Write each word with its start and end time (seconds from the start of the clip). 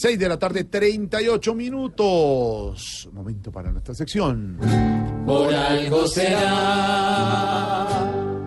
6 0.00 0.18
de 0.18 0.28
la 0.30 0.38
tarde, 0.38 0.64
38 0.64 1.54
minutos. 1.54 3.06
Momento 3.12 3.52
para 3.52 3.70
nuestra 3.70 3.92
sección. 3.92 4.56
Por 5.26 5.52
algo 5.52 6.06
será. 6.06 7.86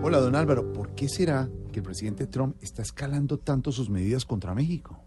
Hola, 0.02 0.18
don 0.18 0.34
Álvaro. 0.34 0.72
¿Por 0.72 0.96
qué 0.96 1.08
será 1.08 1.48
que 1.70 1.78
el 1.78 1.84
presidente 1.84 2.26
Trump 2.26 2.56
está 2.60 2.82
escalando 2.82 3.38
tanto 3.38 3.70
sus 3.70 3.88
medidas 3.88 4.24
contra 4.24 4.52
México? 4.52 5.00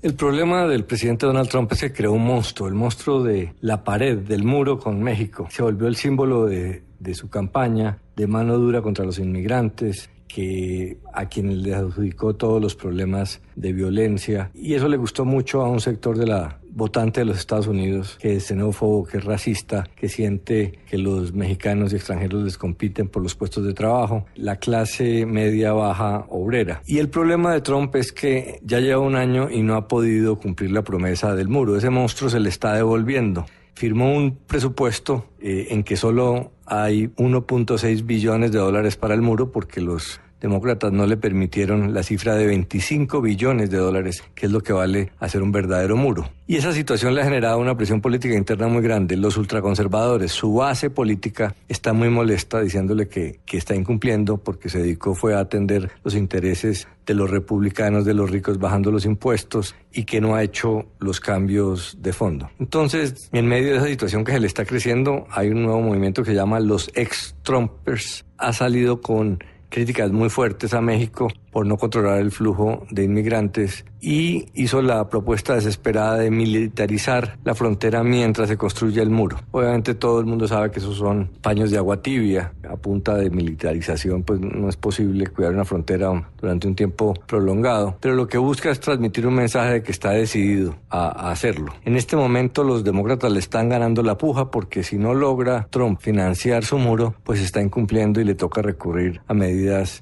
El 0.00 0.14
problema 0.14 0.66
del 0.66 0.86
presidente 0.86 1.26
Donald 1.26 1.50
Trump 1.50 1.70
es 1.72 1.80
que 1.80 1.92
creó 1.92 2.12
un 2.12 2.24
monstruo, 2.24 2.68
el 2.68 2.74
monstruo 2.74 3.22
de 3.22 3.54
la 3.60 3.84
pared, 3.84 4.16
del 4.16 4.44
muro 4.44 4.78
con 4.78 5.02
México. 5.02 5.46
Se 5.50 5.62
volvió 5.62 5.88
el 5.88 5.96
símbolo 5.96 6.46
de, 6.46 6.84
de 6.98 7.14
su 7.14 7.28
campaña 7.28 7.98
de 8.16 8.26
mano 8.26 8.56
dura 8.56 8.80
contra 8.80 9.04
los 9.04 9.18
inmigrantes, 9.18 10.08
que 10.28 10.98
a 11.12 11.26
quienes 11.26 11.58
le 11.58 11.74
adjudicó 11.74 12.34
todos 12.34 12.60
los 12.60 12.74
problemas 12.74 13.40
de 13.54 13.72
violencia. 13.72 14.50
Y 14.54 14.74
eso 14.74 14.88
le 14.88 14.96
gustó 14.96 15.24
mucho 15.24 15.62
a 15.62 15.70
un 15.70 15.80
sector 15.80 16.18
de 16.18 16.26
la 16.26 16.58
votante 16.76 17.20
de 17.20 17.24
los 17.24 17.38
Estados 17.38 17.66
Unidos, 17.66 18.18
que 18.20 18.36
es 18.36 18.44
xenófobo, 18.44 19.04
que 19.04 19.16
es 19.16 19.24
racista, 19.24 19.88
que 19.96 20.10
siente 20.10 20.78
que 20.86 20.98
los 20.98 21.32
mexicanos 21.32 21.92
y 21.92 21.96
extranjeros 21.96 22.44
les 22.44 22.58
compiten 22.58 23.08
por 23.08 23.22
los 23.22 23.34
puestos 23.34 23.64
de 23.64 23.72
trabajo, 23.72 24.26
la 24.34 24.56
clase 24.56 25.24
media 25.24 25.72
baja 25.72 26.26
obrera. 26.28 26.82
Y 26.86 26.98
el 26.98 27.08
problema 27.08 27.54
de 27.54 27.62
Trump 27.62 27.96
es 27.96 28.12
que 28.12 28.60
ya 28.62 28.80
lleva 28.80 29.00
un 29.00 29.16
año 29.16 29.50
y 29.50 29.62
no 29.62 29.74
ha 29.74 29.88
podido 29.88 30.38
cumplir 30.38 30.70
la 30.70 30.82
promesa 30.82 31.34
del 31.34 31.48
muro. 31.48 31.76
Ese 31.76 31.88
monstruo 31.88 32.28
se 32.28 32.40
le 32.40 32.50
está 32.50 32.74
devolviendo 32.74 33.46
firmó 33.76 34.16
un 34.16 34.38
presupuesto 34.46 35.26
eh, 35.38 35.68
en 35.70 35.84
que 35.84 35.96
solo 35.96 36.52
hay 36.64 37.08
1.6 37.08 38.06
billones 38.06 38.50
de 38.50 38.58
dólares 38.58 38.96
para 38.96 39.14
el 39.14 39.20
muro 39.20 39.52
porque 39.52 39.82
los 39.82 40.18
demócratas 40.40 40.92
no 40.92 41.06
le 41.06 41.16
permitieron 41.16 41.94
la 41.94 42.02
cifra 42.02 42.34
de 42.34 42.46
25 42.46 43.20
billones 43.20 43.70
de 43.70 43.78
dólares, 43.78 44.22
que 44.34 44.46
es 44.46 44.52
lo 44.52 44.60
que 44.60 44.72
vale 44.72 45.12
hacer 45.18 45.42
un 45.42 45.52
verdadero 45.52 45.96
muro. 45.96 46.28
Y 46.46 46.56
esa 46.56 46.72
situación 46.72 47.14
le 47.14 47.22
ha 47.22 47.24
generado 47.24 47.58
una 47.58 47.76
presión 47.76 48.00
política 48.00 48.34
interna 48.34 48.68
muy 48.68 48.82
grande. 48.82 49.16
Los 49.16 49.36
ultraconservadores, 49.36 50.32
su 50.32 50.54
base 50.54 50.90
política 50.90 51.54
está 51.68 51.92
muy 51.92 52.08
molesta 52.08 52.60
diciéndole 52.60 53.08
que, 53.08 53.40
que 53.44 53.56
está 53.56 53.74
incumpliendo 53.74 54.36
porque 54.38 54.68
se 54.68 54.78
dedicó 54.78 55.14
fue 55.14 55.34
a 55.34 55.40
atender 55.40 55.90
los 56.04 56.14
intereses 56.14 56.86
de 57.06 57.14
los 57.14 57.30
republicanos, 57.30 58.04
de 58.04 58.14
los 58.14 58.30
ricos, 58.30 58.58
bajando 58.58 58.90
los 58.90 59.04
impuestos 59.06 59.74
y 59.92 60.04
que 60.04 60.20
no 60.20 60.34
ha 60.34 60.42
hecho 60.42 60.86
los 60.98 61.20
cambios 61.20 61.96
de 62.00 62.12
fondo. 62.12 62.50
Entonces, 62.58 63.28
en 63.32 63.46
medio 63.46 63.70
de 63.70 63.76
esa 63.78 63.86
situación 63.86 64.24
que 64.24 64.32
se 64.32 64.40
le 64.40 64.46
está 64.46 64.64
creciendo, 64.64 65.26
hay 65.30 65.48
un 65.48 65.62
nuevo 65.62 65.80
movimiento 65.80 66.22
que 66.22 66.30
se 66.30 66.36
llama 66.36 66.60
los 66.60 66.90
ex-Trumpers. 66.94 68.24
Ha 68.38 68.52
salido 68.52 69.00
con 69.00 69.38
críticas 69.68 70.10
muy 70.12 70.28
fuertes 70.28 70.74
a 70.74 70.80
México 70.80 71.28
por 71.56 71.66
no 71.66 71.78
controlar 71.78 72.18
el 72.18 72.32
flujo 72.32 72.86
de 72.90 73.04
inmigrantes 73.04 73.86
y 73.98 74.46
hizo 74.52 74.82
la 74.82 75.08
propuesta 75.08 75.54
desesperada 75.54 76.18
de 76.18 76.30
militarizar 76.30 77.38
la 77.44 77.54
frontera 77.54 78.02
mientras 78.02 78.50
se 78.50 78.58
construye 78.58 79.00
el 79.00 79.08
muro. 79.08 79.38
Obviamente 79.52 79.94
todo 79.94 80.20
el 80.20 80.26
mundo 80.26 80.46
sabe 80.46 80.70
que 80.70 80.80
esos 80.80 80.98
son 80.98 81.30
paños 81.40 81.70
de 81.70 81.78
agua 81.78 82.02
tibia. 82.02 82.52
A 82.70 82.76
punta 82.76 83.14
de 83.14 83.30
militarización 83.30 84.22
pues 84.22 84.38
no 84.38 84.68
es 84.68 84.76
posible 84.76 85.28
cuidar 85.28 85.54
una 85.54 85.64
frontera 85.64 86.30
durante 86.38 86.68
un 86.68 86.74
tiempo 86.74 87.14
prolongado, 87.26 87.96
pero 88.00 88.14
lo 88.14 88.28
que 88.28 88.36
busca 88.36 88.70
es 88.70 88.78
transmitir 88.78 89.26
un 89.26 89.34
mensaje 89.34 89.72
de 89.72 89.82
que 89.82 89.92
está 89.92 90.10
decidido 90.10 90.76
a, 90.90 91.30
hacerlo. 91.30 91.72
En 91.86 91.96
este 91.96 92.16
momento 92.16 92.64
los 92.64 92.84
demócratas 92.84 93.32
le 93.32 93.38
están 93.38 93.70
ganando 93.70 94.02
la 94.02 94.18
puja 94.18 94.50
porque 94.50 94.82
si 94.82 94.98
no 94.98 95.14
logra 95.14 95.68
Trump 95.70 96.00
financiar 96.00 96.64
su 96.64 96.76
muro, 96.76 97.14
pues 97.24 97.40
está 97.40 97.62
incumpliendo 97.62 98.20
y 98.20 98.24
le 98.24 98.34
toca 98.34 98.60
recurrir 98.60 99.22
a 99.26 99.32
medidas 99.32 99.55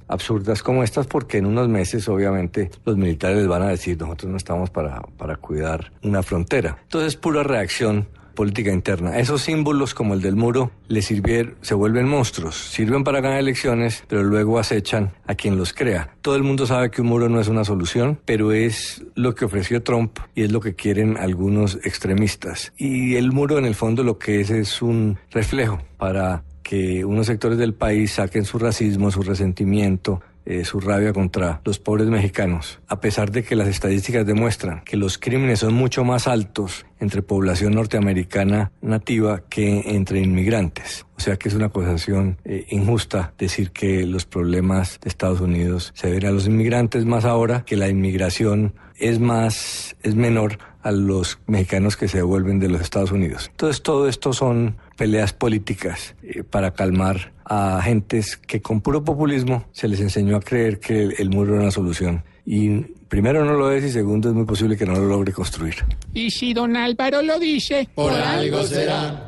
absurdas 0.08 0.62
como 0.62 0.82
estas 0.82 1.06
porque 1.06 1.38
en 1.38 1.46
unos 1.46 1.68
meses 1.68 2.08
obviamente 2.08 2.70
los 2.84 2.96
militares 2.96 3.38
les 3.38 3.46
van 3.46 3.62
a 3.62 3.68
decir 3.68 3.98
nosotros 4.00 4.30
no 4.30 4.36
estamos 4.36 4.70
para, 4.70 5.00
para 5.16 5.36
cuidar 5.36 5.92
una 6.02 6.22
frontera. 6.22 6.78
Entonces, 6.82 7.16
pura 7.16 7.42
reacción 7.42 8.08
política 8.34 8.72
interna. 8.72 9.18
Esos 9.18 9.42
símbolos 9.42 9.94
como 9.94 10.14
el 10.14 10.20
del 10.20 10.36
muro 10.36 10.70
le 10.88 11.02
sirvieron, 11.02 11.54
se 11.62 11.74
vuelven 11.74 12.08
monstruos, 12.08 12.56
sirven 12.56 13.04
para 13.04 13.20
ganar 13.20 13.38
elecciones, 13.38 14.04
pero 14.08 14.22
luego 14.22 14.58
acechan 14.58 15.12
a 15.26 15.34
quien 15.34 15.56
los 15.56 15.72
crea. 15.72 16.10
Todo 16.22 16.36
el 16.36 16.42
mundo 16.42 16.66
sabe 16.66 16.90
que 16.90 17.02
un 17.02 17.08
muro 17.08 17.28
no 17.28 17.40
es 17.40 17.48
una 17.48 17.64
solución, 17.64 18.18
pero 18.24 18.52
es 18.52 19.02
lo 19.14 19.34
que 19.34 19.44
ofreció 19.44 19.82
Trump 19.82 20.18
y 20.34 20.42
es 20.42 20.52
lo 20.52 20.60
que 20.60 20.74
quieren 20.74 21.16
algunos 21.16 21.76
extremistas. 21.84 22.72
Y 22.76 23.16
el 23.16 23.32
muro 23.32 23.58
en 23.58 23.64
el 23.64 23.74
fondo 23.74 24.02
lo 24.02 24.18
que 24.18 24.40
es 24.40 24.50
es 24.50 24.82
un 24.82 25.18
reflejo 25.30 25.80
para 25.98 26.42
que 26.62 27.04
unos 27.04 27.26
sectores 27.26 27.58
del 27.58 27.74
país 27.74 28.12
saquen 28.12 28.44
su 28.44 28.58
racismo, 28.58 29.10
su 29.10 29.22
resentimiento, 29.22 30.22
eh, 30.46 30.64
su 30.64 30.80
rabia 30.80 31.12
contra 31.12 31.60
los 31.64 31.78
pobres 31.78 32.08
mexicanos, 32.08 32.80
a 32.86 33.00
pesar 33.00 33.30
de 33.30 33.42
que 33.42 33.56
las 33.56 33.68
estadísticas 33.68 34.26
demuestran 34.26 34.82
que 34.84 34.96
los 34.96 35.18
crímenes 35.18 35.60
son 35.60 35.74
mucho 35.74 36.04
más 36.04 36.26
altos 36.26 36.86
entre 37.00 37.22
población 37.22 37.74
norteamericana 37.74 38.72
nativa 38.80 39.42
que 39.48 39.82
entre 39.94 40.20
inmigrantes. 40.20 41.06
O 41.16 41.20
sea 41.20 41.36
que 41.36 41.48
es 41.48 41.54
una 41.54 41.66
acusación 41.66 42.38
eh, 42.44 42.66
injusta 42.70 43.32
decir 43.38 43.70
que 43.70 44.06
los 44.06 44.26
problemas 44.26 44.98
de 45.00 45.08
Estados 45.08 45.40
Unidos 45.40 45.92
se 45.94 46.08
deben 46.08 46.26
a 46.26 46.32
los 46.32 46.46
inmigrantes 46.46 47.04
más 47.04 47.24
ahora 47.24 47.64
que 47.64 47.76
la 47.76 47.88
inmigración 47.88 48.74
es 48.96 49.18
más 49.20 49.96
es 50.02 50.14
menor 50.14 50.58
a 50.82 50.92
los 50.92 51.38
mexicanos 51.46 51.96
que 51.96 52.08
se 52.08 52.18
devuelven 52.18 52.60
de 52.60 52.68
los 52.68 52.82
Estados 52.82 53.10
Unidos. 53.10 53.48
Entonces 53.50 53.82
todo 53.82 54.08
esto 54.08 54.32
son 54.32 54.76
peleas 54.96 55.32
políticas 55.32 56.14
eh, 56.22 56.42
para 56.44 56.72
calmar 56.72 57.32
a 57.44 57.80
gentes 57.82 58.36
que 58.36 58.60
con 58.60 58.80
puro 58.80 59.04
populismo 59.04 59.64
se 59.72 59.88
les 59.88 60.00
enseñó 60.00 60.36
a 60.36 60.40
creer 60.40 60.80
que 60.80 61.02
el, 61.02 61.14
el 61.18 61.30
muro 61.30 61.54
era 61.54 61.62
una 61.62 61.70
solución. 61.70 62.24
Y 62.46 62.80
primero 63.08 63.44
no 63.44 63.54
lo 63.54 63.70
es 63.70 63.84
y 63.84 63.90
segundo 63.90 64.28
es 64.28 64.34
muy 64.34 64.44
posible 64.44 64.76
que 64.76 64.86
no 64.86 64.94
lo 64.94 65.06
logre 65.06 65.32
construir. 65.32 65.76
Y 66.12 66.30
si 66.30 66.52
don 66.52 66.76
Álvaro 66.76 67.22
lo 67.22 67.38
dice, 67.38 67.88
por 67.94 68.12
algo 68.12 68.62
será. 68.64 69.26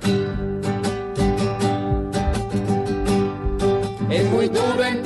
Es 4.10 4.30
muy 4.30 4.48
duro 4.48 4.84
entender 4.84 5.05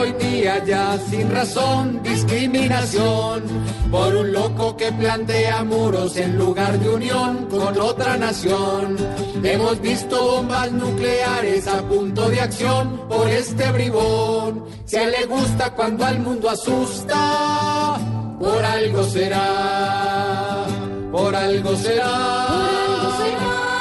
hoy 0.00 0.12
día 0.12 0.64
ya 0.64 0.98
sin 1.10 1.30
razón 1.30 2.02
discriminación 2.02 3.42
por 3.90 4.14
un 4.14 4.32
loco 4.32 4.76
que 4.76 4.90
plantea 4.92 5.62
muros 5.64 6.16
en 6.16 6.38
lugar 6.38 6.78
de 6.78 6.88
unión 6.88 7.46
con 7.50 7.78
otra 7.78 8.16
nación. 8.16 8.96
Hemos 9.42 9.80
visto 9.80 10.16
bombas 10.22 10.72
nucleares 10.72 11.66
a 11.68 11.82
punto 11.82 12.30
de 12.30 12.40
acción 12.40 13.08
por 13.08 13.28
este 13.28 13.70
bribón. 13.72 14.64
Si 14.86 14.96
a 14.96 15.04
él 15.04 15.14
le 15.18 15.26
gusta 15.26 15.74
cuando 15.74 16.04
al 16.06 16.20
mundo 16.20 16.48
asusta, 16.48 17.98
por 18.38 18.64
algo 18.64 19.04
será, 19.04 20.64
por 21.12 21.34
algo 21.34 21.76
será, 21.76 22.46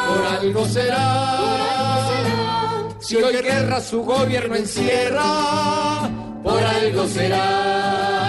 por 0.08 0.25
algo 0.40 0.66
será. 0.66 1.59
Si 2.99 3.15
hoy 3.15 3.33
guerra 3.41 3.81
su 3.81 4.03
gobierno 4.03 4.55
encierra, 4.55 6.09
por 6.43 6.61
algo 6.61 7.07
será. 7.07 8.28